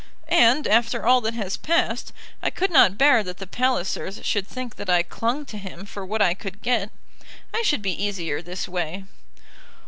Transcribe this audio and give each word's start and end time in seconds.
And 0.29 0.67
after 0.67 1.05
all 1.05 1.21
that 1.21 1.35
has 1.35 1.57
passed, 1.57 2.11
I 2.41 2.49
could 2.49 2.71
not 2.71 2.97
bear 2.97 3.21
that 3.21 3.37
the 3.37 3.45
Pallisers 3.45 4.19
should 4.25 4.47
think 4.47 4.77
that 4.77 4.89
I 4.89 5.03
clung 5.03 5.45
to 5.45 5.59
him 5.59 5.85
for 5.85 6.03
what 6.03 6.23
I 6.23 6.33
could 6.33 6.63
get. 6.63 6.89
I 7.53 7.61
should 7.61 7.83
be 7.83 8.03
easier 8.03 8.41
this 8.41 8.67
way." 8.67 9.03